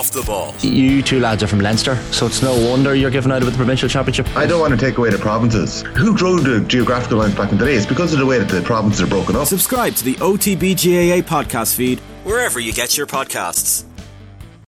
[0.00, 0.54] Off the ball.
[0.60, 3.54] You two lads are from Leinster, so it's no wonder you're giving out of the
[3.54, 4.34] provincial championship.
[4.34, 5.82] I don't want to take away the provinces.
[5.82, 7.74] Who drew the geographical lines back in the day?
[7.74, 9.46] It's because of the way that the provinces are broken up.
[9.46, 13.84] Subscribe to the OTB GAA podcast feed wherever you get your podcasts.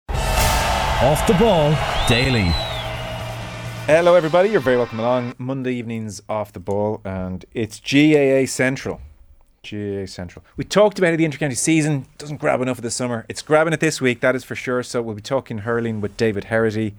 [0.08, 1.78] Off the ball
[2.08, 2.50] daily.
[3.86, 4.48] Hello, everybody.
[4.48, 5.36] You're very welcome along.
[5.38, 9.00] Monday evenings off the ball, and it's GAA Central.
[9.62, 10.44] GAA Central.
[10.56, 13.26] We talked about it, the intercounty season doesn't grab enough of the summer.
[13.28, 14.82] It's grabbing it this week, that is for sure.
[14.82, 16.94] So we'll be talking hurling with David Herity,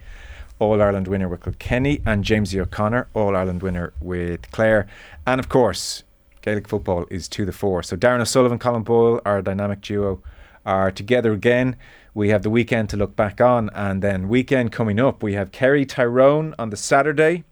[0.60, 4.88] All Ireland winner with Kilkenny, and Jamesy O'Connor, All Ireland winner with Clare.
[5.26, 6.04] And of course,
[6.42, 7.82] Gaelic football is to the fore.
[7.82, 10.22] So Darren O'Sullivan, Colin Boyle, our dynamic duo,
[10.64, 11.76] are together again.
[12.14, 15.52] We have the weekend to look back on, and then weekend coming up, we have
[15.52, 17.44] Kerry Tyrone on the Saturday,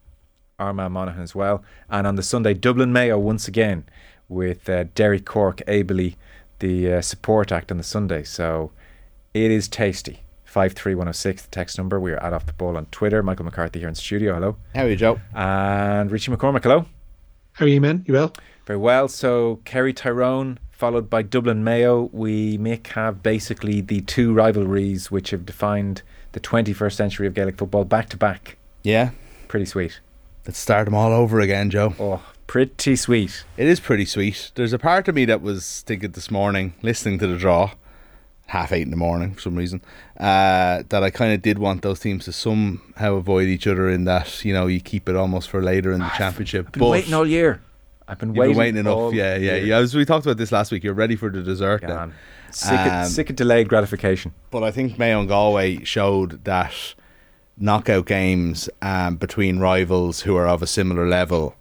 [0.60, 3.86] Armagh Monaghan as well, and on the Sunday, Dublin Mayo once again
[4.30, 6.16] with uh, Derry Cork Ably,
[6.60, 8.24] the uh, support act on the Sunday.
[8.24, 8.72] So
[9.34, 10.22] it is tasty.
[10.46, 12.00] 53106, the text number.
[12.00, 13.22] We are at Off the Ball on Twitter.
[13.22, 14.34] Michael McCarthy here in studio.
[14.34, 14.58] Hello.
[14.74, 15.20] How are you, Joe?
[15.34, 16.64] And Richie McCormack.
[16.64, 16.86] Hello.
[17.54, 18.04] How are you, man?
[18.08, 18.34] You well?
[18.66, 19.08] Very well.
[19.08, 22.10] So Kerry Tyrone, followed by Dublin Mayo.
[22.12, 26.02] We make have basically the two rivalries which have defined
[26.32, 28.58] the 21st century of Gaelic football back to back.
[28.84, 29.12] Yeah.
[29.48, 30.00] Pretty sweet.
[30.48, 31.94] Let's start them all over again, Joe.
[32.00, 33.46] Oh, pretty sweet.
[33.58, 34.52] It is pretty sweet.
[34.56, 37.74] There's a part of me that was thinking this morning, listening to the draw,
[38.48, 39.84] half eight in the morning for some reason,
[40.20, 44.06] uh, that I kind of did want those teams to somehow avoid each other in
[44.06, 46.66] that, you know, you keep it almost for later in the championship.
[46.66, 47.62] I've been waiting all year.
[48.08, 49.14] I've been waiting, been waiting enough.
[49.14, 49.66] Yeah, yeah, year.
[49.66, 49.78] yeah.
[49.78, 52.12] As we talked about this last week, you're ready for the dessert Yeah, now.
[52.50, 54.34] Sick, of, Um, sick of delayed gratification.
[54.50, 56.74] But I think Mayo and Galway showed that
[57.60, 61.54] knockout games um, between rivals who are of a similar level,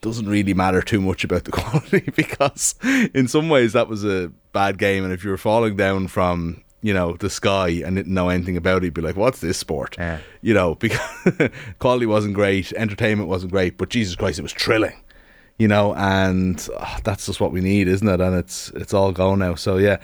[0.00, 2.74] doesn't really matter too much about the quality because
[3.14, 5.04] in some ways that was a bad game.
[5.04, 8.56] And if you were falling down from you know the sky and didn't know anything
[8.56, 10.18] about it, you'd be like, "What's this sport?" Yeah.
[10.40, 14.96] You know, because quality wasn't great, entertainment wasn't great, but Jesus Christ, it was thrilling.
[15.58, 18.20] You know, and ah, that's just what we need, isn't it?
[18.20, 19.54] And it's it's all gone now.
[19.56, 19.98] So yeah,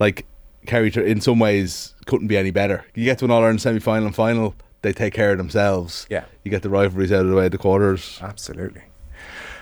[0.00, 0.24] like
[0.66, 2.84] Kerry, in some ways, couldn't be any better.
[2.94, 6.06] You get to an All Ireland semi final and final, they take care of themselves.
[6.08, 6.24] Yeah.
[6.44, 8.18] You get the rivalries out of the way the quarters.
[8.22, 8.82] Absolutely.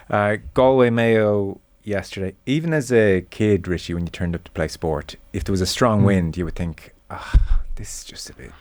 [0.09, 2.35] Uh, Galway Mayo yesterday.
[2.47, 5.61] Even as a kid, Richie, when you turned up to play sport, if there was
[5.61, 8.53] a strong wind, you would think, ah, this is just a bit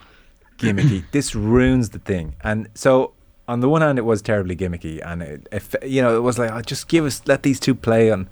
[0.58, 1.04] gimmicky.
[1.12, 2.34] this ruins the thing.
[2.42, 3.12] And so,
[3.48, 6.38] on the one hand, it was terribly gimmicky, and it, if, you know, it was
[6.38, 8.28] like, oh, just give us, let these two play on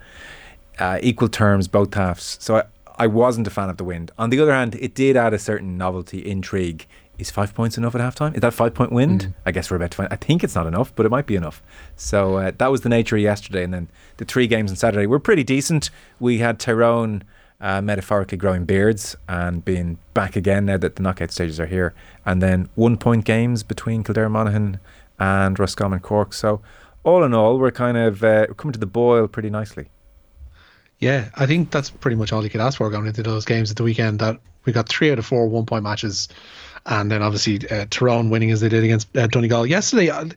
[0.78, 2.38] uh, equal terms, both halves.
[2.40, 2.64] So I,
[2.96, 4.10] I wasn't a fan of the wind.
[4.18, 6.86] On the other hand, it did add a certain novelty, intrigue.
[7.18, 8.34] Is five points enough at halftime?
[8.36, 9.34] Is that five point wind?
[9.44, 10.12] I guess we're about to find.
[10.12, 11.60] I think it's not enough, but it might be enough.
[11.96, 15.06] So uh, that was the nature of yesterday, and then the three games on Saturday
[15.06, 15.90] were pretty decent.
[16.20, 17.24] We had Tyrone
[17.60, 21.92] uh, metaphorically growing beards and being back again now that the knockout stages are here,
[22.24, 24.78] and then one point games between Kildare Monaghan
[25.18, 26.32] and Roscommon Cork.
[26.32, 26.60] So
[27.02, 29.88] all in all, we're kind of uh, coming to the boil pretty nicely.
[30.98, 33.70] Yeah, I think that's pretty much all you could ask for going into those games
[33.70, 34.18] at the weekend.
[34.18, 36.28] That we got three out of four one point matches,
[36.86, 40.10] and then obviously uh, Tyrone winning as they did against uh, Donegal yesterday.
[40.10, 40.28] I,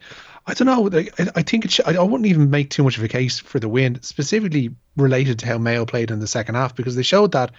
[0.45, 0.89] I don't know.
[0.91, 3.39] I, I think it should, I, I wouldn't even make too much of a case
[3.39, 7.03] for the win, specifically related to how Mayo played in the second half, because they
[7.03, 7.51] showed that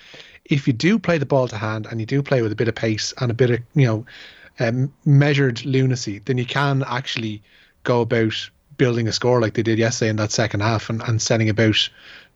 [0.44, 2.68] if you do play the ball to hand and you do play with a bit
[2.68, 4.06] of pace and a bit of you know
[4.60, 7.42] um, measured lunacy, then you can actually
[7.82, 11.20] go about building a score like they did yesterday in that second half and, and
[11.20, 11.88] setting about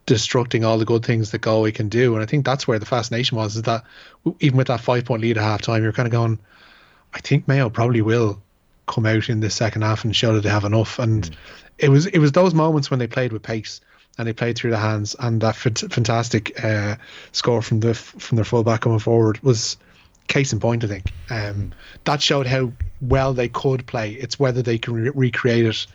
[0.07, 2.15] destructing all the good things that Galway can do.
[2.15, 3.83] And I think that's where the fascination was, is that
[4.39, 6.39] even with that five point lead at half time, you're kind of going,
[7.13, 8.41] I think Mayo probably will
[8.87, 10.97] come out in the second half and show that they have enough.
[10.97, 11.29] And
[11.77, 13.81] it was it was those moments when they played with pace
[14.17, 16.95] and they played through the hands and that fant- fantastic uh,
[17.33, 19.77] score from the from their fullback coming forward was
[20.27, 20.83] case in point.
[20.83, 21.73] I think um,
[22.05, 24.13] that showed how well they could play.
[24.13, 25.87] It's whether they can re- recreate it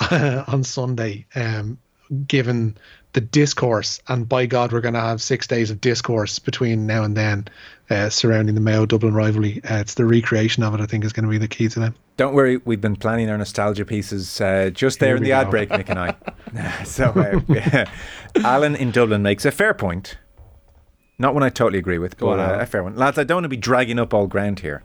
[0.48, 1.78] on Sunday, um,
[2.26, 2.76] given
[3.16, 3.98] the discourse.
[4.08, 7.48] And by God, we're going to have six days of discourse between now and then
[7.88, 9.62] uh, surrounding the Mayo Dublin rivalry.
[9.64, 11.80] Uh, it's the recreation of it, I think, is going to be the key to
[11.80, 11.94] them.
[12.18, 15.32] Don't worry, we've been planning our nostalgia pieces uh, just there Here in we the
[15.32, 16.82] ad break, Nick and I.
[16.84, 17.86] so, uh,
[18.44, 20.18] Alan in Dublin makes a fair point.
[21.18, 22.96] Not one I totally agree with, Go but on, uh, a fair one.
[22.96, 24.82] Lads, I don't want to be dragging up all ground here.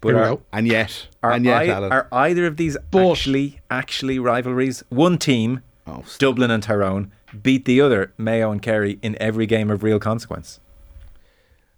[0.00, 0.38] But Here are.
[0.52, 1.92] And yet, are, and yet, ei- Alan.
[1.92, 4.82] are either of these But- actually actually rivalries?
[4.88, 6.04] One team, Oh.
[6.18, 10.60] Dublin and Tyrone, beat the other, Mayo and Kerry, in every game of real consequence.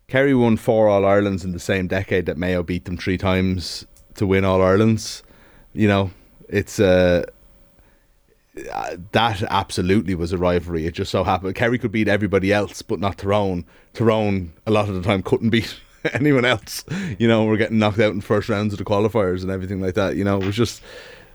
[0.08, 3.87] Kerry won four All Irelands in the same decade that Mayo beat them three times
[4.14, 5.23] to win All Irelands.
[5.73, 6.11] You know,
[6.49, 7.25] it's uh,
[8.73, 10.87] uh, that absolutely was a rivalry.
[10.87, 13.64] It just so happened Kerry could beat everybody else, but not Tyrone.
[13.93, 15.76] Tyrone a lot of the time couldn't beat
[16.12, 16.85] anyone else.
[17.19, 19.94] You know, we're getting knocked out in first rounds of the qualifiers and everything like
[19.94, 20.17] that.
[20.17, 20.82] You know, it was just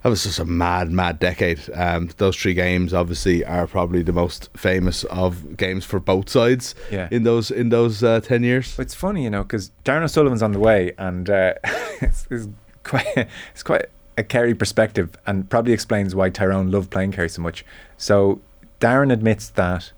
[0.05, 1.67] that was just a mad, mad decade.
[1.73, 6.75] Um, those three games obviously are probably the most famous of games for both sides.
[6.91, 7.07] Yeah.
[7.09, 8.77] In those in those uh, ten years.
[8.77, 11.55] It's funny, you know, because Darren O'Sullivan's on the way, and uh,
[12.03, 12.47] it's, it's
[12.83, 13.07] quite
[13.51, 17.65] it's quite a Kerry perspective, and probably explains why Tyrone loved playing Kerry so much.
[17.97, 18.41] So
[18.79, 19.91] Darren admits that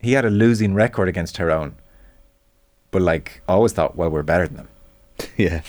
[0.00, 1.76] he had a losing record against Tyrone,
[2.90, 4.68] but like always thought, well, we're better than them.
[5.38, 5.62] Yeah.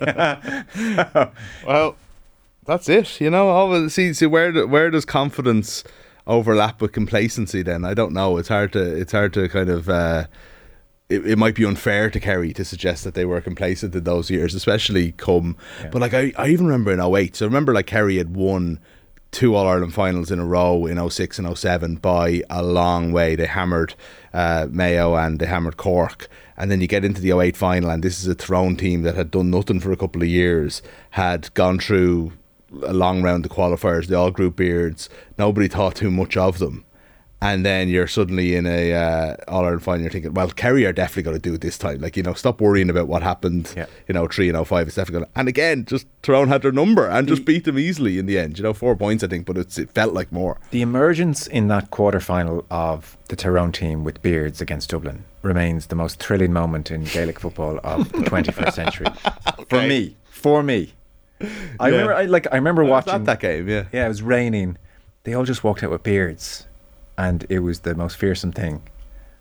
[1.66, 1.96] well,
[2.70, 3.20] that's it.
[3.20, 5.82] You know, all see, see where do, where does confidence
[6.26, 7.62] overlap with complacency?
[7.62, 8.36] Then I don't know.
[8.36, 9.88] It's hard to it's hard to kind of.
[9.88, 10.26] Uh,
[11.08, 14.30] it, it might be unfair to Kerry to suggest that they were complacent in those
[14.30, 15.56] years, especially come.
[15.80, 15.88] Yeah.
[15.90, 18.78] But like I, I even remember in 08, so I remember like Kerry had won
[19.32, 23.34] two All Ireland finals in a row in 06 and 07 by a long way.
[23.34, 23.96] They hammered
[24.32, 26.28] uh, Mayo and they hammered Cork.
[26.56, 29.16] And then you get into the 08 final, and this is a Tyrone team that
[29.16, 32.32] had done nothing for a couple of years, had gone through
[32.82, 34.06] a long round of qualifiers.
[34.06, 35.08] They all grew beards.
[35.38, 36.84] Nobody thought too much of them.
[37.42, 40.02] And then you're suddenly in a uh, All Ireland final.
[40.02, 42.00] You're thinking, well, Kerry are definitely going to do it this time.
[42.00, 43.72] Like you know, stop worrying about what happened.
[43.74, 43.86] Yeah.
[44.08, 44.86] You know, three and oh five.
[44.86, 45.32] It's definitely going.
[45.32, 45.38] to...
[45.38, 48.58] And again, just Tyrone had their number and just beat them easily in the end.
[48.58, 50.60] You know, four points I think, but it's, it felt like more.
[50.70, 55.86] The emergence in that quarter final of the Tyrone team with beards against Dublin remains
[55.86, 59.06] the most thrilling moment in Gaelic football of the 21st century.
[59.70, 60.92] For me, for me.
[61.40, 61.92] I Yeah.
[61.92, 63.68] remember, I, like, I remember I watching that game.
[63.68, 63.84] Yeah.
[63.92, 64.76] Yeah, it was raining.
[65.24, 66.66] They all just walked out with beards,
[67.18, 68.82] and it was the most fearsome thing.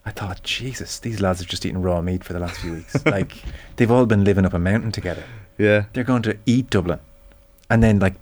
[0.06, 2.96] I thought, Jesus, these lads have just eaten raw meat for the last few weeks.
[3.06, 3.34] like
[3.76, 5.24] they've all been living up a mountain together.
[5.58, 5.86] Yeah.
[5.94, 7.00] They're going to eat Dublin,
[7.70, 8.16] and then like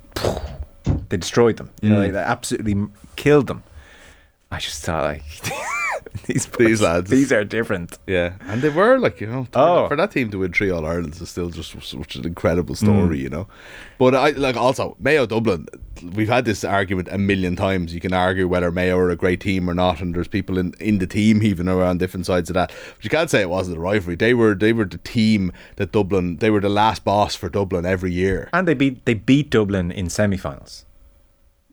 [1.09, 1.69] they destroyed them.
[1.81, 2.03] You know, Mm.
[2.05, 3.63] like, they absolutely killed them.
[4.51, 5.23] I just thought like
[6.25, 7.09] these These lads.
[7.09, 7.97] these are different.
[8.07, 9.87] Yeah, and they were like you know, for, Oh.
[9.87, 13.17] for that team to win three All Irelands is still just such an incredible story,
[13.19, 13.21] mm.
[13.21, 13.47] you know.
[13.97, 15.67] But I like also Mayo Dublin.
[16.13, 17.93] We've had this argument a million times.
[17.93, 20.73] You can argue whether Mayo are a great team or not, and there's people in,
[20.79, 22.71] in the team even around different sides of that.
[22.95, 24.15] But you can't say it wasn't a rivalry.
[24.15, 26.37] They were they were the team that Dublin.
[26.37, 28.49] They were the last boss for Dublin every year.
[28.53, 30.85] And they beat they beat Dublin in semi-finals.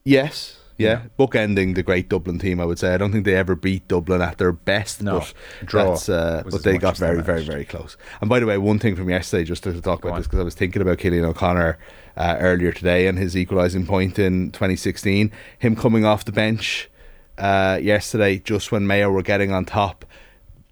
[0.05, 0.59] Yes.
[0.77, 2.95] Yeah, bookending the great Dublin team, I would say.
[2.95, 5.35] I don't think they ever beat Dublin at their best, No, but
[5.65, 7.97] draw that's, uh, but they got as they very, very, very close.
[8.21, 10.19] And by the way, one thing from yesterday, just to talk about on.
[10.19, 11.79] this, because I was thinking about Cillian O'Connor
[12.17, 16.91] uh, earlier today and his equalising point in 2016, him coming off the bench
[17.39, 20.05] uh, yesterday, just when Mayo were getting on top.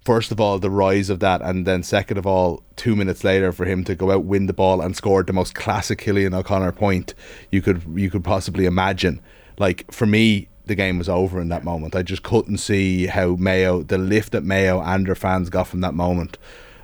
[0.03, 3.53] First of all, the rise of that, and then second of all, two minutes later,
[3.53, 6.73] for him to go out, win the ball, and score the most classic Cillian O'Connor
[6.73, 7.13] point
[7.51, 9.21] you could you could possibly imagine.
[9.57, 11.95] Like for me, the game was over in that moment.
[11.95, 15.81] I just couldn't see how Mayo, the lift that Mayo and their fans got from
[15.81, 16.37] that moment.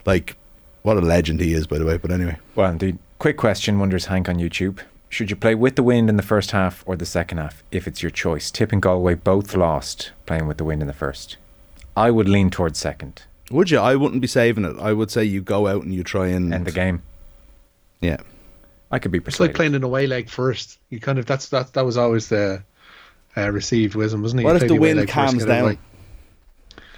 [0.06, 0.36] Like,
[0.82, 1.98] what a legend he is, by the way.
[1.98, 2.98] But anyway, Well, indeed.
[3.20, 4.80] Quick question, wonders Hank on YouTube.
[5.10, 7.88] Should you play with the wind in the first half or the second half, if
[7.88, 8.52] it's your choice?
[8.52, 11.38] Tip and Galway both lost playing with the wind in the first.
[11.98, 13.24] I would lean towards second.
[13.50, 13.80] would you?
[13.80, 14.78] I wouldn't be saving it.
[14.80, 17.02] I would say you go out and you try and End the game.
[18.02, 18.18] Yeah,
[18.92, 20.80] I could be It's like playing an away leg first.
[20.90, 22.64] You kind of that's that that was always the
[23.38, 24.46] uh, received wisdom, wasn't it?
[24.46, 25.66] What You if the wind calms down?
[25.66, 25.80] right.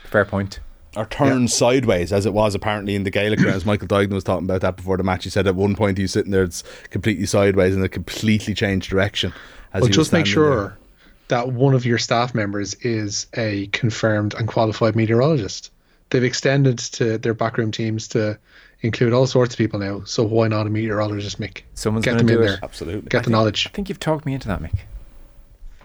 [0.06, 0.60] Fair point.
[0.96, 3.66] or turns sideways as it was apparently in the Gaelic grounds.
[3.66, 5.24] Michael Duignan was talking about that before the match.
[5.24, 8.54] He said at one point he was sitting there, it's completely sideways and it completely
[8.54, 9.34] changed direction.
[9.74, 10.78] As Well, just make sure there.
[11.30, 15.72] that one of your staff members is a confirmed and qualified meteorologist.
[16.12, 18.38] They've extended to their backroom teams to
[18.82, 20.04] include all sorts of people now.
[20.06, 21.62] So why not a meteorologist, Mick?
[21.74, 22.52] Someone's Get going to them do in it.
[22.52, 22.60] there.
[22.64, 23.10] Absolutely.
[23.10, 23.68] Get the knowledge.
[23.68, 24.80] I think you've talked me into that, Mick.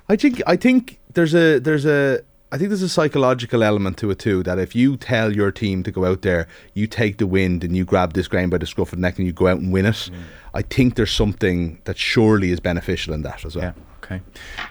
[0.09, 2.21] I think I think there's a there's a
[2.53, 4.43] I think there's a psychological element to it too.
[4.45, 7.77] That if you tell your team to go out there, you take the wind and
[7.77, 9.73] you grab this grain by the scruff of the neck and you go out and
[9.73, 9.95] win it.
[9.95, 10.15] Mm.
[10.55, 13.75] I think there's something that surely is beneficial in that as well.
[13.77, 13.83] Yeah.
[14.05, 14.21] Okay.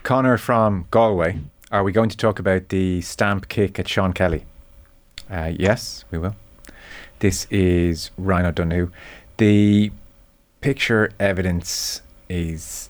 [0.03, 1.39] Connor from Galway.
[1.71, 4.45] Are we going to talk about the stamp kick at Sean Kelly?
[5.29, 6.35] Uh, yes, we will.
[7.19, 8.91] This is Ryan O'Donoghue.
[9.37, 9.91] The
[10.61, 12.89] picture evidence is,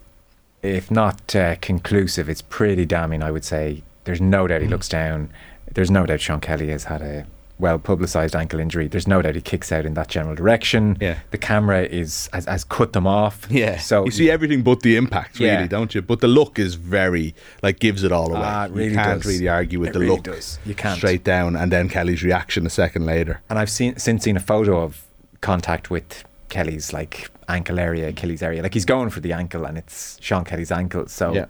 [0.61, 3.83] if not uh, conclusive, it's pretty damning, I would say.
[4.03, 5.29] There's no doubt he looks down.
[5.71, 7.25] There's no doubt Sean Kelly has had a
[7.57, 8.87] well publicised ankle injury.
[8.87, 10.97] There's no doubt he kicks out in that general direction.
[10.99, 11.19] Yeah.
[11.31, 13.47] The camera is has, has cut them off.
[13.49, 13.77] Yeah.
[13.77, 15.67] So you see everything but the impact, really, Yeah.
[15.67, 16.01] don't you?
[16.01, 17.33] But the look is very
[17.63, 18.41] like gives it all away.
[18.43, 19.31] Ah, it really you can't does.
[19.31, 20.23] really argue with It the really look.
[20.23, 20.59] does.
[20.65, 20.97] You can't.
[20.97, 23.41] straight down, and then Kelly's reaction a second later.
[23.49, 25.05] And I've seen since seen a photo of
[25.41, 28.63] contact with Kelly's like ankle area, Achilles area.
[28.63, 31.07] Like he's going for the ankle, and it's Sean Kelly's ankle.
[31.07, 31.45] So Yeah.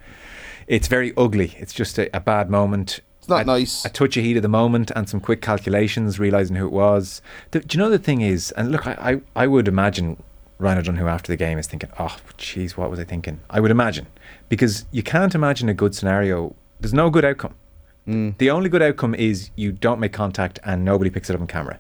[0.68, 1.56] it's very ugly.
[1.58, 3.00] It's just a, a bad moment.
[3.26, 3.84] It's not a, nice.
[3.84, 7.24] A touch of heat at the moment and some quick calculations, realizing who it was.
[7.50, 8.52] The, do you know the thing is?
[8.52, 10.22] And look, I, I, I would imagine
[10.60, 13.72] Ryan O'Donoghue after the game is thinking, "Oh, jeez, what was I thinking?" I would
[13.72, 14.06] imagine
[14.48, 16.54] because you can't imagine a good scenario.
[16.80, 17.56] There's no good outcome.
[18.08, 18.38] Mm.
[18.38, 21.48] The only good outcome is you don't make contact and nobody picks it up on
[21.48, 21.80] camera.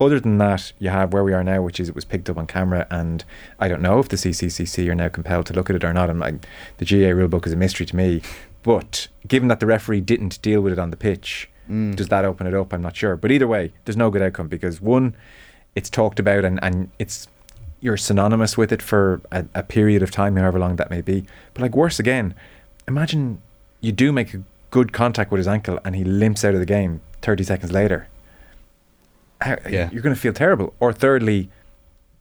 [0.00, 2.36] Other than that, you have where we are now, which is it was picked up
[2.36, 3.24] on camera, and
[3.58, 6.10] I don't know if the CCCC are now compelled to look at it or not.
[6.10, 8.22] And like, the GAA rulebook is a mystery to me.
[8.66, 11.96] But given that the referee didn't deal with it on the pitch, Mm.
[11.96, 12.72] does that open it up?
[12.72, 13.16] I'm not sure.
[13.16, 15.14] But either way, there's no good outcome because one,
[15.74, 17.26] it's talked about and, and it's
[17.80, 21.24] you're synonymous with it for a, a period of time, however long that may be.
[21.54, 22.34] But like worse again,
[22.88, 23.40] imagine
[23.80, 26.66] you do make a good contact with his ankle and he limps out of the
[26.66, 28.08] game 30 seconds later.
[29.40, 29.90] How, Yeah.
[29.92, 30.72] You're going to feel terrible.
[30.80, 31.50] Or thirdly,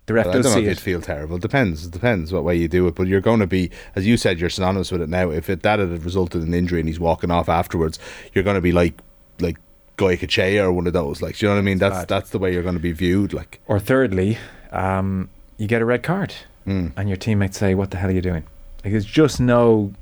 [0.08, 0.80] the ref Well, I don't know if it.
[0.82, 1.38] feel terrible.
[1.38, 1.86] Depends.
[1.86, 2.96] It depends what way you do it.
[2.96, 5.30] But you're going to be, as you said, you're synonymous with it now.
[5.32, 7.98] If it, that had resulted in injury and he's walking off afterwards,
[8.34, 8.94] you're going to be like
[9.40, 9.58] like
[9.98, 11.22] Guy Kachea or one of those.
[11.22, 11.78] Like, do you know what I mean?
[11.80, 12.08] That's bad.
[12.08, 13.34] that's the way you're going to be viewed.
[13.34, 14.38] Like, Or thirdly,
[14.72, 16.34] um, you get a red card
[16.68, 16.94] Mm.
[16.98, 18.44] and your teammates say, What the hell are you doing?
[18.84, 19.94] Like, there's just no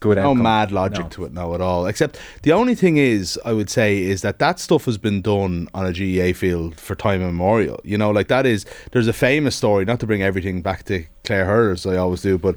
[0.00, 1.08] good no mad logic No.
[1.10, 1.86] to it, no at all.
[1.86, 5.68] Except the only thing is, I would say, is that that stuff has been done
[5.74, 7.80] on a GAA field for time immemorial.
[7.84, 8.66] You know, like that is.
[8.92, 9.84] There's a famous story.
[9.84, 12.56] Not to bring everything back to Clare Hurst, I always do, but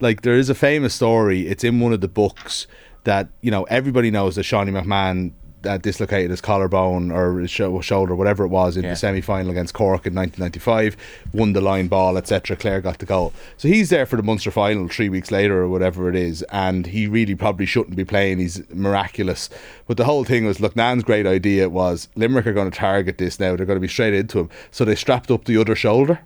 [0.00, 1.46] like there is a famous story.
[1.48, 2.66] It's in one of the books
[3.04, 5.32] that you know everybody knows that Seánie McMahon.
[5.66, 8.90] Uh, dislocated his collarbone or his sho- shoulder, whatever it was, in Yeah.
[8.90, 10.96] the semi final against Cork in 1995,
[11.32, 12.56] won the line ball, etc.
[12.56, 13.32] Clare got the goal.
[13.56, 16.86] So he's there for the Munster final three weeks later or whatever it is, and
[16.86, 18.38] he really probably shouldn't be playing.
[18.38, 19.50] He's miraculous.
[19.86, 23.18] But the whole thing was look, Nan's great idea was Limerick are going to target
[23.18, 24.50] this now, they're going to be straight into him.
[24.70, 26.20] So they strapped up the other shoulder.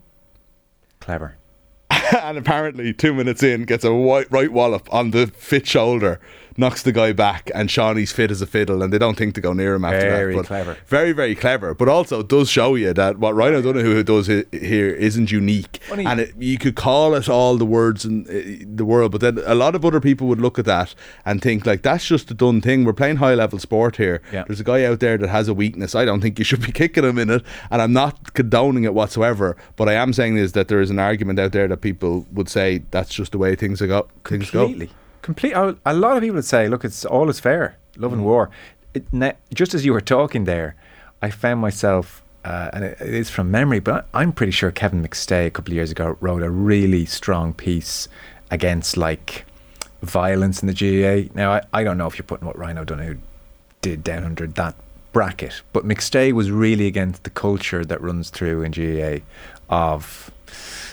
[1.01, 1.37] Clever.
[2.23, 6.21] and apparently, two minutes in, gets a white, right wallop on the fit shoulder,
[6.57, 9.41] knocks the guy back, and Seánie's fit as a fiddle, and they don't think to
[9.41, 10.41] go near him after Very that.
[10.41, 10.77] But clever.
[10.87, 11.75] Very, very clever.
[11.75, 15.81] But also, it does show you that what Ryan oh, O'Donoghue does here isn't unique.
[15.83, 16.07] Funny.
[16.07, 18.25] And it, you could call it all the words in
[18.77, 21.67] the world, but then a lot of other people would look at that and think,
[21.67, 22.85] like, that's just a done thing.
[22.85, 24.23] We're playing high level sport here.
[24.33, 24.45] Yeah.
[24.47, 25.95] There's a guy out there that has a weakness.
[25.95, 28.95] I don't think you should be kicking him in it, and I'm not condoning it
[28.95, 29.57] whatsoever.
[29.77, 32.49] But I am saying is that there is an argument out there that people would
[32.49, 34.09] say that's just the way things go.
[34.25, 34.67] Things go.
[34.67, 34.91] Completely.
[35.23, 35.53] Complete.
[35.53, 37.77] A lot of people would say, "Look, it's all is fair.
[37.97, 38.15] Love Mm.
[38.15, 38.51] and war."
[38.95, 39.05] It,
[39.55, 40.75] just as you were talking there,
[41.23, 44.71] I found myself, uh, and it, it is from memory, but I, I'm pretty sure
[44.71, 48.09] Kevin McStay a couple of years ago wrote a really strong piece
[48.51, 49.45] against like
[50.03, 51.31] violence in the GAA.
[51.35, 53.19] Now, I, I don't know if you're putting what Ryan O'Donoghue
[53.83, 54.75] did down under that
[55.13, 59.23] bracket, but McStay was really against the culture that runs through in GAA
[59.69, 60.31] of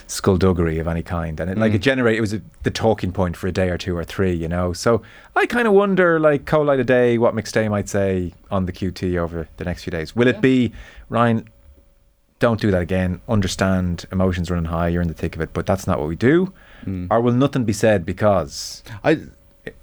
[0.08, 1.84] skullduggery of any kind, and it, like it mm.
[1.84, 2.18] generated.
[2.18, 4.74] It was a, the talking point for a day or two or three, you know.
[4.74, 5.02] So
[5.36, 8.72] I kind of wonder, like, cold light a day, what McStay might say on the
[8.72, 10.16] QT over the next few days.
[10.16, 10.72] Will it be
[11.10, 11.48] Ryan?
[12.40, 13.22] Don't do that again.
[13.28, 14.90] Understand emotions running high.
[14.90, 16.54] You're in the thick of it, but that's not what we do.
[16.86, 17.08] Mm.
[17.10, 19.22] Or will nothing be said because I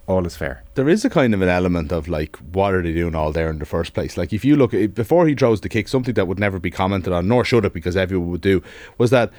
[0.06, 0.64] all is fair?
[0.74, 3.48] there is a kind of an element of like, what are they doing all there
[3.48, 4.16] in the first place?
[4.16, 6.70] Like, if you look at before he throws the kick, something that would never be
[6.70, 8.62] commented on, nor should it, because everyone would do,
[8.98, 9.30] was that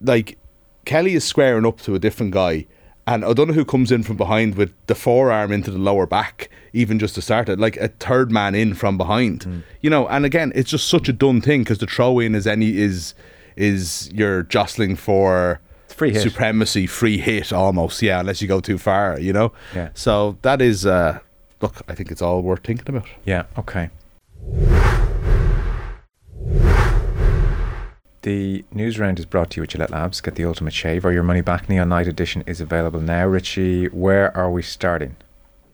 [0.00, 0.38] like
[0.84, 2.66] Kelly is squaring up to a different guy.
[3.08, 7.14] And O'Donoghue comes in from behind with the forearm into the lower back, even just
[7.14, 10.08] to start it, like a third man in from behind, you know.
[10.08, 13.14] And again, it's just such a done thing because the throw in is any is
[13.54, 16.22] is you're jostling for free hit.
[16.22, 19.52] supremacy, free hit almost, yeah, unless you go too far, you know.
[19.72, 19.90] Yeah.
[19.94, 21.20] So that is, uh,
[21.60, 23.08] look, I think it's all worth thinking about.
[23.24, 23.90] Yeah, okay.
[28.26, 30.20] The news round is brought to you at Gillette Labs.
[30.20, 31.68] Get the ultimate shave or your money back.
[31.68, 33.24] Neon Night Edition is available now.
[33.24, 35.14] Richie, where are we starting?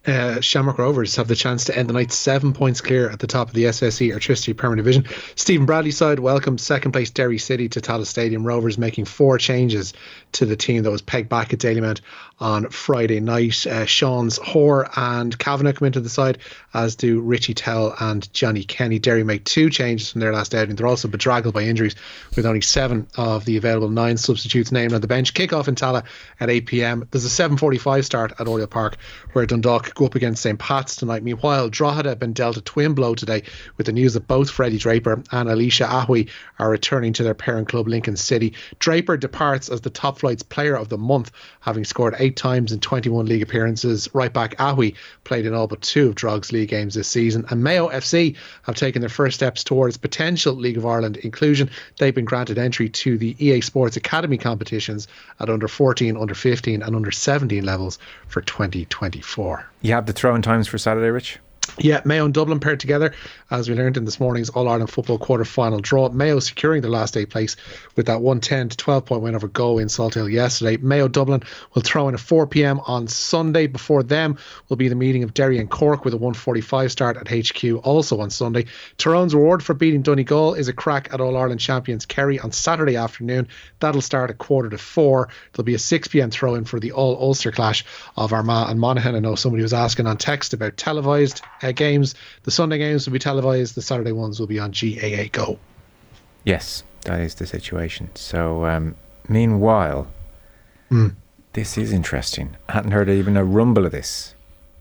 [0.06, 3.26] uh, Shamrock Rovers have the chance to end the night seven points clear at the
[3.26, 5.06] top of the SSE Airtricity Premier Division.
[5.37, 8.44] Stephen Bradley's side welcomed second place Derry City to Tallaght Stadium.
[8.44, 9.94] Rovers making four changes
[10.32, 12.00] to the team that was pegged back at Dalymount
[12.42, 13.66] on Friday night.
[13.66, 16.38] Uh, Sean's Hoare and Kavanagh come into the side,
[16.75, 18.99] as do Richie Towell and Johnny Kenny.
[18.99, 20.75] Derry make two changes from their last outing.
[20.75, 21.94] They're also bedraggled by injuries,
[22.34, 25.34] with only seven of the available nine substitutes named on the bench.
[25.34, 26.04] Kick-off in Tallaght
[26.40, 27.08] at 8 p.m.
[27.12, 28.96] There's a 7.45 start at Oriel Park,
[29.32, 30.58] where Dundalk go up against St.
[30.58, 31.22] Pat's tonight.
[31.22, 33.44] Meanwhile, Drogheda have been dealt a twin blow today
[33.76, 37.68] with the news that both Freddie Draper and Elicha Ahui are returning to their parent
[37.68, 38.54] club, Lincoln City.
[38.80, 41.30] Draper departs as the top flight's player of the month,
[41.61, 44.08] having scored eight times in 21 league appearances.
[44.14, 47.44] Right back Ahui played in all but two of Drogs league games this season.
[47.50, 51.70] And Mayo FC have taken their first steps towards potential League of Ireland inclusion.
[51.98, 55.08] They've been granted entry to the EA Sports Academy competitions
[55.40, 57.98] at under 14, under 15, and under 17 levels
[58.28, 59.66] for 2024.
[59.82, 61.38] You have the throw-in times for Saturday, Rich?
[61.78, 63.14] Yeah, Mayo and Dublin paired together,
[63.50, 66.11] as we learned in this morning's All Ireland football quarter final draw.
[66.11, 67.57] Mayo securing the last eight place
[67.97, 70.76] with that 110 to 12 point win over Go in Salthill yesterday.
[70.76, 71.42] Mayo Dublin
[71.75, 73.69] will throw in at 4 pm on Sunday.
[73.69, 74.37] Before them
[74.69, 78.21] will be the meeting of Derry and Cork with a 145 start at HQ also
[78.21, 78.66] on Sunday.
[78.99, 82.97] Tyrone's reward for beating Donegal is a crack at All Ireland champions Kerry on Saturday
[82.97, 83.49] afternoon.
[83.81, 85.31] That'll start at quarter to four.
[85.52, 88.78] There'll be a 6 pm throw in for the All Ulster clash of Armagh and
[88.78, 89.16] Monaghan.
[89.16, 92.14] I know somebody was asking on text about televised uh, games.
[92.45, 93.75] The Sunday games will be televised.
[93.75, 95.59] The Saturday ones will be on GAA Go.
[96.45, 98.11] Yes, that is the situation.
[98.14, 98.95] So, um,
[99.28, 100.07] meanwhile,
[100.90, 101.14] Mm.
[101.54, 102.57] this is interesting.
[102.69, 104.35] I hadn't heard even a rumble of this.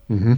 [0.08, 0.34] hmm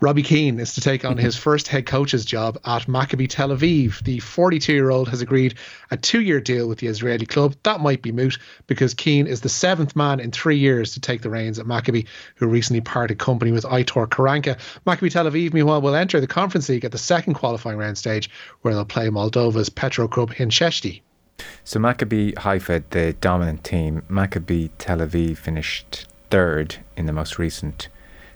[0.00, 1.42] Robbie Keane is to take on his mm-hmm.
[1.42, 4.02] first head coach's job at Maccabi Tel Aviv.
[4.02, 5.54] The 42 year old has agreed
[5.90, 7.54] a two year deal with the Israeli club.
[7.62, 11.22] That might be moot because Keane is the seventh man in three years to take
[11.22, 14.58] the reins at Maccabi, who recently parted company with Aitor Karanka.
[14.84, 18.28] Maccabi Tel Aviv, meanwhile, will enter the Conference League at the second qualifying round stage,
[18.62, 21.02] where they'll play Moldova's Petrocub Hîncești.
[21.64, 27.88] So, Maccabi Haifa, the dominant team, Maccabi Tel Aviv finished third in the most recent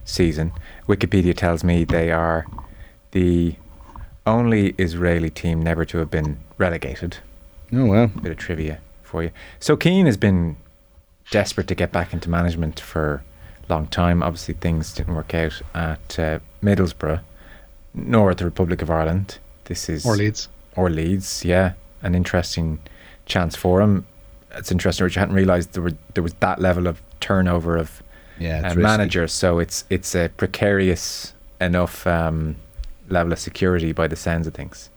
[0.09, 0.53] season.
[0.89, 2.47] Wikipedia tells me they are
[3.13, 3.55] the
[4.27, 7.19] only Israeli team never to have been relegated.
[7.73, 8.07] Oh well.
[8.09, 9.31] bit of trivia for you.
[9.61, 10.57] So Keane has been
[11.31, 13.23] desperate to get back into management for
[13.69, 14.23] a long time.
[14.23, 17.21] Obviously, things didn't work out at uh, Middlesbrough,
[17.95, 19.39] nor at the Republic of Ireland.
[19.65, 20.49] This is Or Leeds.
[20.77, 21.45] or Leeds.
[21.45, 21.73] Yeah,
[22.03, 22.81] an interesting
[23.27, 24.07] chance for him.
[24.53, 25.17] It's interesting, Rich.
[25.19, 28.03] I hadn't realised there were there was that level of turnover of
[28.39, 28.83] Yeah, uh, risky.
[28.83, 29.33] managers.
[29.33, 32.57] So it's it's a precarious enough um,
[33.09, 34.91] level of security by the sounds of things.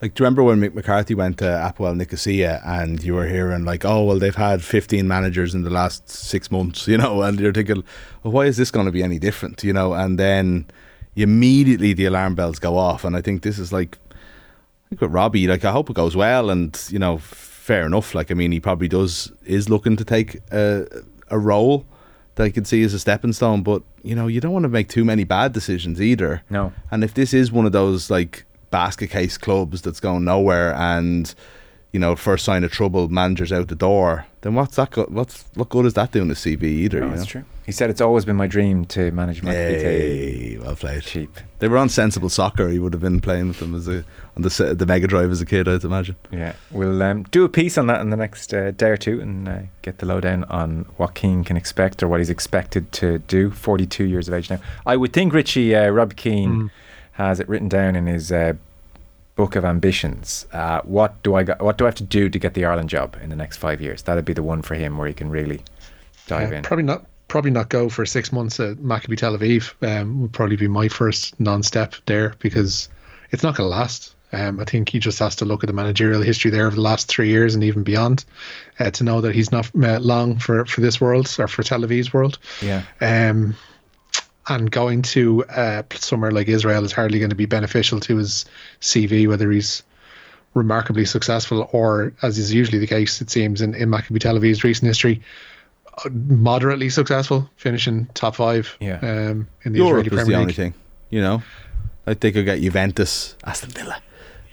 [0.00, 3.64] Like, do you remember when Mick McCarthy went to Apoel Nicosia and you were hearing
[3.64, 7.38] like, oh well, they've had 15 managers in the last six months, you know, and
[7.38, 7.84] you're thinking,
[8.22, 9.94] well, why is this going to be any different, you know?
[9.94, 10.66] And then
[11.14, 15.12] immediately the alarm bells go off, and I think this is like, I think with
[15.12, 18.14] Robbie, like I hope it goes well, and you know, fair enough.
[18.14, 20.86] Like, I mean, he probably does is looking to take a
[21.28, 21.86] a role
[22.34, 24.68] that I could see as a stepping stone, but you know, you don't want to
[24.68, 26.42] make too many bad decisions either.
[26.50, 26.72] No.
[26.90, 31.34] And if this is one of those like basket case clubs that's going nowhere and
[31.92, 35.44] you know first sign of trouble managers out the door then what's that go- what's
[35.54, 37.26] what good is that doing to CV either No, you that's know?
[37.26, 37.44] true.
[37.66, 40.00] He said it's always been my dream to manage Maccabi Tel Aviv.
[40.00, 41.38] Hey, well played Cheap.
[41.60, 44.04] they were on sensible soccer he would have been playing with them as a
[44.36, 47.48] on the the Mega Drive as a kid I'd imagine Yeah, we'll um, do a
[47.48, 50.44] piece on that in the next uh, day or two and uh, get the lowdown
[50.44, 53.50] on what Keane can expect or what he's expected to do.
[53.50, 54.58] 42 years of age now.
[54.86, 56.70] I would think Richie, uh, Rob Keane,
[57.12, 58.54] has it written down in his uh,
[59.34, 60.46] book of ambitions.
[60.52, 62.90] Uh, what do I got, What do I have to do to get the Ireland
[62.90, 64.02] job in the next five years?
[64.02, 65.62] That'd be the one for him where he can really
[66.26, 66.62] dive Uh, in.
[66.62, 67.06] Probably not.
[67.28, 69.72] Probably not go for six months at Maccabi Tel Aviv.
[69.82, 72.90] Um, would probably be my first non-step there because
[73.30, 74.14] it's not going to last.
[74.34, 76.80] Um, I think he just has to look at the managerial history there of the
[76.82, 78.24] last three years and even beyond
[78.80, 81.80] uh, to know that he's not uh, long for, for this world or for Tel
[81.80, 82.38] Aviv's world.
[82.60, 82.82] yeah.
[83.00, 83.54] Um,
[84.48, 88.44] and going to uh, somewhere like Israel is hardly going to be beneficial to his
[88.80, 89.82] CV, whether he's
[90.54, 94.64] remarkably successful or, as is usually the case, it seems in, in Maccabi Tel Aviv's
[94.64, 95.22] recent history,
[96.04, 98.96] uh, moderately successful, finishing top five Yeah.
[98.98, 100.56] um, in the Europe Israeli is the Premier only League.
[100.56, 100.74] thing
[101.10, 101.42] you know
[102.06, 103.98] like they could get Juventus Aston Villa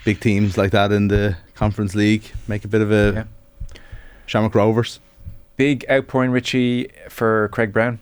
[0.06, 3.24] big teams like that in the Conference League make a bit of a Yeah.
[4.28, 5.00] Shamrock Rovers
[5.58, 8.00] Big outpouring, Richie, for Craig Brown.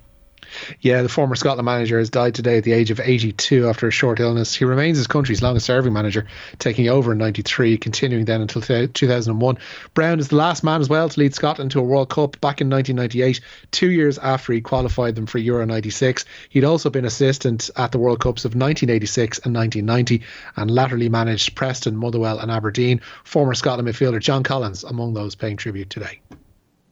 [0.82, 3.92] Yeah, the former Scotland manager has died today at the age of 82 after a
[3.92, 4.56] short illness.
[4.56, 6.28] He remains his country's longest serving manager,
[6.60, 9.58] taking over in 93, continuing then until 2001.
[9.94, 12.62] Brown is the last man as well to lead Scotland to a World Cup back
[12.62, 16.26] in 1998, two years after he qualified them for Euro 96.
[16.50, 20.24] He'd also been assistant at the World Cups of 1986 and 1990
[20.56, 23.02] and latterly managed Preston, Motherwell, and Aberdeen.
[23.24, 26.22] Former Scotland midfielder John Collins among those paying tribute today.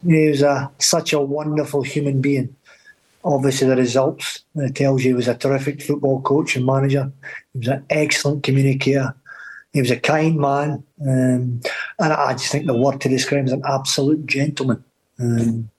[0.06, 2.56] He was a, such a wonderful human being.
[3.26, 7.12] Obviously, the results uh, tells you he was a terrific football coach and manager.
[7.54, 9.16] He was an excellent communicator.
[9.74, 11.60] He was a kind man, um,
[12.00, 14.84] and I just think the word to describe him is an absolute gentleman.
[15.20, 15.70] Um,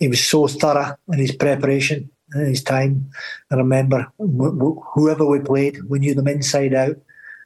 [0.00, 3.10] he was so thorough in his preparation and his time.
[3.50, 6.96] I remember wh- wh- whoever we played, we knew them inside out.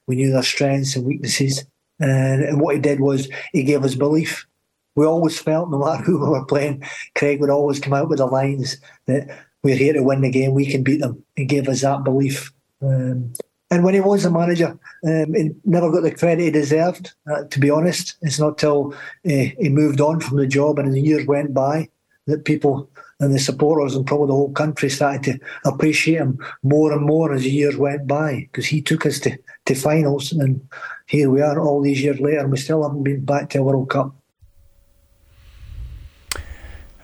[0.06, 1.64] We knew their strengths and weaknesses.
[1.98, 4.46] And, and what he did was he gave us belief
[4.94, 6.82] we always felt no matter who we were playing,
[7.14, 8.76] Craig would always come out with the lines
[9.06, 9.28] that
[9.62, 11.22] we're here to win the game, we can beat them.
[11.36, 12.52] He gave us that belief.
[12.82, 13.32] Um,
[13.70, 17.44] and when he was the manager, um, he never got the credit he deserved, uh,
[17.44, 18.16] to be honest.
[18.22, 21.88] It's not till uh, he moved on from the job and the years went by
[22.26, 26.92] that people and the supporters and probably the whole country started to appreciate him more
[26.92, 30.60] and more as the years went by because he took us to, to finals and
[31.06, 33.62] here we are all these years later and we still haven't been back to a
[33.62, 34.14] World Cup.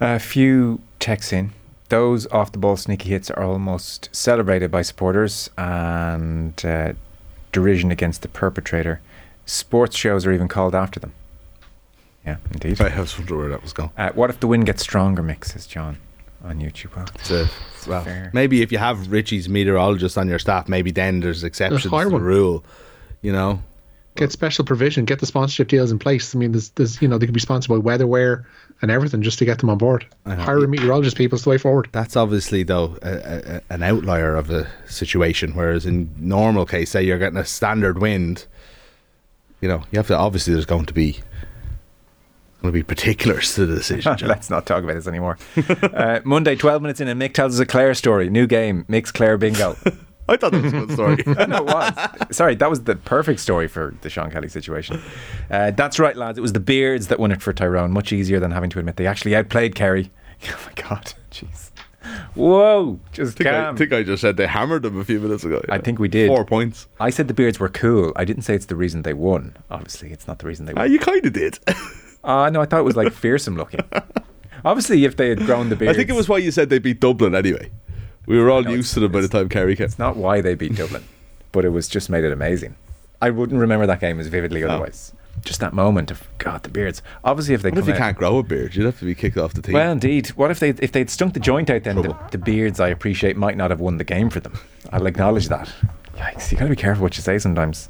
[0.01, 1.53] A few texts in.
[1.89, 6.93] Those off the ball sneaky hits are almost celebrated by supporters and uh,
[7.53, 9.01] derision against the perpetrator.
[9.47, 11.13] Sports shows are even called after them.
[12.27, 12.81] Yeah, indeed.
[12.81, 13.91] I was wondering where that was going.
[13.97, 15.99] Uh, what if the wind gets stronger, Mick, says John
[16.43, 16.97] on YouTube.
[16.97, 17.49] Well, It's a-
[17.89, 21.89] well, maybe if you have Richie's meteorologist on your staff, maybe then there's exceptions to
[21.89, 22.65] the rule.
[23.23, 23.63] You know,
[24.17, 26.35] Get special provision, get the sponsorship deals in place.
[26.35, 28.45] I mean, there's, there's you know, they could be sponsored by Weatherwear
[28.83, 30.07] and everything just to get them on board.
[30.27, 31.89] Hire a meteorologist, people, it's the way forward.
[31.93, 35.55] that's obviously though a, a, a- an outlier of a situation.
[35.55, 38.47] Whereas in normal case, say you're getting a standard wind,
[39.61, 41.13] you know, you have to obviously there's going to be
[42.63, 44.17] going to be particulars to the decision.
[44.27, 45.39] Let's not talk about this anymore.
[45.83, 48.29] uh, Monday, 12 minutes in, and Mick tells us a Clare story.
[48.31, 49.77] New game, Mick's Clare bingo.
[50.29, 51.17] I thought that was a good story.
[51.47, 52.37] no, it was.
[52.37, 55.01] Sorry, that was the perfect story for the Sean Kelly situation.
[55.51, 56.37] Uh, that's right, lads.
[56.39, 57.93] It was the beards that won it for Tyrone.
[57.93, 60.11] Much easier than having to admit they actually outplayed Kerry.
[60.49, 61.71] Oh my God, jeez.
[62.35, 63.77] Whoa, just I think, I, calm.
[63.77, 65.63] think I just said they hammered them a few minutes ago.
[65.69, 66.29] I think we did.
[66.29, 66.87] Four points.
[67.01, 68.13] I said the beards were cool.
[68.17, 69.57] I didn't say it's the reason they won.
[69.71, 70.93] Obviously, it's not the reason they Ah, won.
[70.93, 71.59] you kind of did.
[72.23, 73.81] Ah, no, I thought it was like fearsome looking.
[74.65, 76.79] Obviously, if they had grown the beard, I think it was why you said they
[76.79, 77.71] beat Dublin anyway.
[78.27, 79.87] We were all No, used to them by the time Kerry came.
[79.87, 81.05] It's not why they beat Dublin,
[81.53, 82.75] but it was just made it amazing.
[83.23, 85.13] I wouldn't remember that game as vividly otherwise.
[85.45, 87.03] Just that moment of God, the beards.
[87.23, 88.75] Obviously, if they What if you out- can't grow a beard?
[88.75, 89.75] You'd have to be kicked off the team.
[89.75, 90.29] Well, indeed.
[90.29, 91.85] What if they if they'd stunk the joint out?
[91.85, 94.59] Then the, the beards I appreciate might not have won the game for them.
[94.93, 95.71] I'll acknowledge that.
[96.17, 96.51] Yikes!
[96.51, 97.89] You got to be careful what you say sometimes.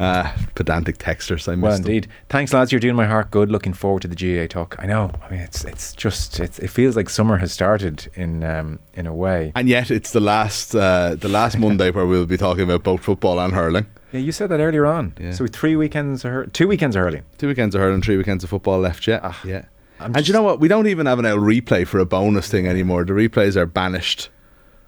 [0.00, 1.46] Ah, pedantic texters.
[1.46, 1.82] I Well, them.
[1.82, 2.08] indeed.
[2.28, 2.72] Thanks, lads.
[2.72, 3.50] You're doing my heart good.
[3.50, 4.74] Looking forward to the GAA talk.
[4.78, 5.12] I know.
[5.22, 9.06] I mean, it's it's just it's, it feels like summer has started in um, in
[9.06, 9.52] a way.
[9.54, 13.02] And yet, it's the last uh, the last Monday where we'll be talking about both
[13.02, 13.86] football and hurling.
[14.12, 15.14] Yeah, you said that earlier on.
[15.20, 15.32] Yeah.
[15.32, 17.22] So three weekends are two weekends are hurling.
[17.38, 19.06] Two weekends of hurling, three weekends of football left.
[19.06, 19.66] Yeah, Ah, yeah.
[20.00, 20.58] I'm and you know what?
[20.58, 23.04] We don't even have an L replay for a bonus thing anymore.
[23.04, 24.30] The replays are banished.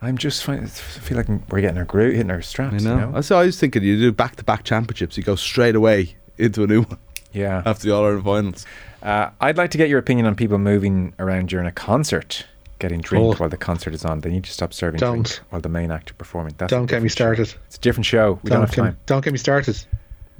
[0.06, 2.82] I'm just find, I feel like we're getting our groove, hitting our I straps.
[2.82, 2.98] know.
[2.98, 3.20] You know?
[3.20, 6.62] So I was thinking, you do back to back championships, you go straight away into
[6.64, 6.98] a new one
[7.32, 7.62] Yeah.
[7.66, 8.66] after the All Ireland finals.
[9.02, 12.46] Uh, I'd like to get your opinion on people moving around during a concert,
[12.78, 13.34] getting drink Oh.
[13.38, 14.20] while the concert is on.
[14.20, 15.24] They need to stop serving Don't.
[15.26, 16.54] drink while the main actor is performing.
[16.58, 17.44] That's Don't get me different show.
[17.44, 17.54] started.
[17.66, 18.40] It's a different show.
[18.42, 18.96] We don't, have get, time.
[19.06, 19.76] don't get me started.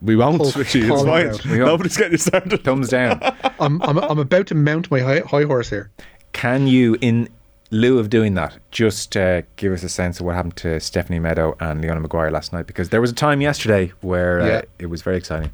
[0.02, 0.80] We won't, Oh, Richie.
[0.80, 1.28] It's call fine.
[1.28, 1.44] out.
[1.44, 1.66] We won't.
[1.70, 2.64] Nobody's getting you started.
[2.64, 3.20] Thumbs down.
[3.60, 5.90] I'm, I'm, I'm about to mount my high, high horse here.
[6.32, 7.28] Can you, in
[7.74, 11.18] lieu of doing that, just uh, give us a sense of what happened to Stephanie
[11.18, 12.66] Meadow and Leona Maguire last night?
[12.66, 14.62] Because there was a time yesterday where uh, Yeah.
[14.78, 15.50] it was very exciting.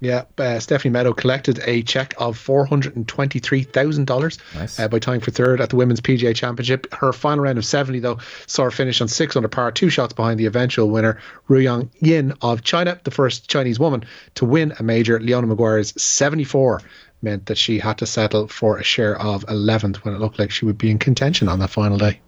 [0.00, 4.78] Yeah, uh, Stephanie Meadow collected a check of four hundred and twenty-three thousand dollars Nice.
[4.78, 6.92] uh, by tying for third at the Women's PGA Championship.
[6.92, 10.12] Her final round of seventy, though, saw her finish on six under par, two shots
[10.12, 14.04] behind the eventual winner, Ruoning Yin of China, the first Chinese woman
[14.34, 15.18] to win a major.
[15.18, 16.82] Leona Maguire's seventy-four
[17.22, 20.50] meant that she had to settle for a share of eleventh when it looked like
[20.50, 22.20] she would be in contention on that final day.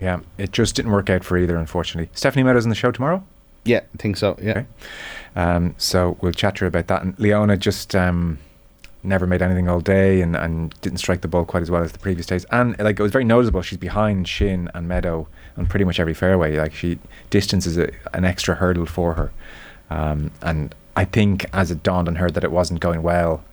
[0.00, 2.10] Yeah, it just didn't work out for either, unfortunately.
[2.14, 3.24] Stephanie Meadows in the show tomorrow.
[3.66, 4.38] Yeah, I think so.
[4.40, 4.50] Yeah.
[4.50, 4.66] Okay.
[5.34, 7.02] Um, so we'll chat to her about that.
[7.02, 8.38] And Leona just um,
[9.02, 11.92] never made anything all day and, and didn't strike the ball quite as well as
[11.92, 12.44] the previous days.
[12.50, 16.14] And like it was very noticeable, she's behind Shin and Meadow on pretty much every
[16.14, 16.56] fairway.
[16.56, 16.98] Like she
[17.30, 19.32] distance is a, an extra hurdle for her.
[19.90, 23.44] Um, and I think as it dawned on her that it wasn't going well,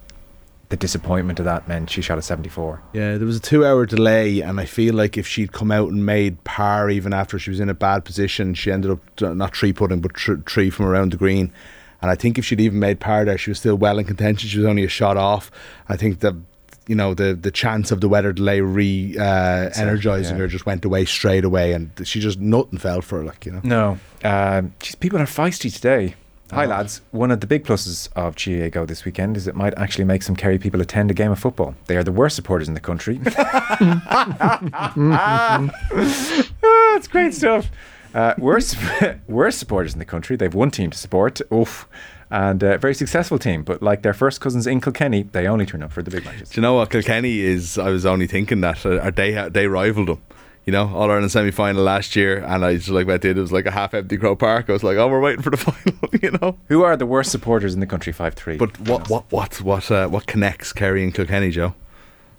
[0.74, 2.82] the disappointment of that meant she shot a 74.
[2.94, 5.92] Yeah, there was a two hour delay, and I feel like if she'd come out
[5.92, 9.36] and made par even after she was in a bad position, she ended up uh,
[9.36, 11.54] not tree putting, but tr- tree from around the green.
[12.02, 14.50] And I think if she'd even made par there, she was still well in contention.
[14.50, 15.52] She was only a shot off.
[15.88, 16.42] I think the
[16.88, 20.42] you know the the chance of the weather delay re uh, energizing yeah.
[20.42, 23.26] her just went away straight away, and she just nothing fell for her.
[23.26, 24.00] Like you know, No.
[24.24, 26.16] Um, geez, people are feisty today.
[26.54, 27.02] Hi, lads.
[27.10, 30.22] One of the big pluses of GAA Go this weekend is it might actually make
[30.22, 31.74] some Kerry people attend a game of football.
[31.88, 33.20] They are the worst supporters in the country.
[35.16, 35.70] Ah,
[36.96, 37.72] it's great stuff.
[38.14, 38.78] Uh, worst,
[39.28, 40.36] worst supporters in the country.
[40.36, 41.42] They've one team to support.
[41.52, 41.88] Oof.
[42.30, 43.64] And a very successful team.
[43.64, 46.50] But like their first cousins in Kilkenny, they only turn up for the big matches.
[46.50, 47.80] Do you know what Kilkenny is?
[47.80, 50.22] I was only thinking that uh, they they rivaled them.
[50.66, 53.38] You know, All Ireland semi final last year, and I just like went in.
[53.38, 54.70] It was like a half empty Croke Park.
[54.70, 55.94] I was like, oh, we're waiting for the final.
[56.22, 56.58] You know.
[56.70, 58.14] Who are the worst supporters in the country?
[58.14, 58.58] 5 3.
[58.58, 61.74] But what what what what uh, what connects Kerry and Kilkenny, Joe?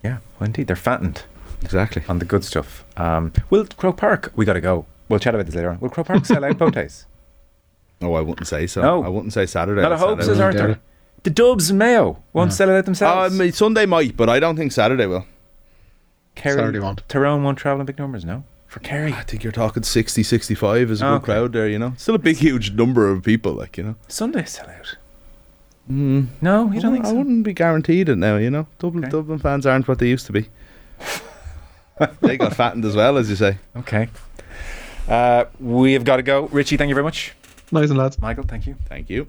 [0.02, 0.66] Yeah, well, indeed.
[0.68, 1.22] They're fattened.
[1.62, 2.02] Exactly.
[2.08, 2.84] on the good stuff.
[2.98, 4.32] Um, will Croke Park?
[4.36, 4.84] We got to go.
[5.08, 5.80] We'll chat about this later on.
[5.80, 7.06] Will Croke Park sell out both days?
[8.02, 8.82] Oh, I wouldn't say so.
[8.82, 9.02] No.
[9.04, 9.80] I wouldn't say Saturday.
[9.80, 10.40] Not a I'd hope, say says.
[10.40, 10.78] Arthur.
[11.22, 13.40] The Dubs and Mayo won't sell it out themselves.
[13.40, 15.24] Um, Sunday might, but I don't think Saturday will.
[16.34, 17.02] Kerry, Saturday won't.
[17.08, 18.24] Tyrone won't travel in big numbers.
[18.24, 19.12] No, for Kerry.
[19.12, 21.24] I think you're talking 60, 65 is a good Okay.
[21.24, 21.94] crowd there, you know.
[21.96, 23.94] Still a big, huge number of people, like, you know.
[24.08, 24.96] Sunday sell out.
[25.90, 26.28] Mm.
[26.40, 27.14] No, you don't think I so?
[27.14, 28.66] wouldn't be guaranteed it now, you know.
[28.78, 29.10] Dublin, Okay.
[29.12, 30.48] Dublin fans aren't what they used to be.
[32.22, 33.58] they got fattened as well, as you say.
[33.76, 34.08] Okay.
[35.06, 36.46] Uh, we have got to go.
[36.46, 37.34] Richie, thank you very much.
[37.70, 38.20] Nice and lads.
[38.20, 38.76] Michael, thank you.
[38.88, 39.26] Thank you.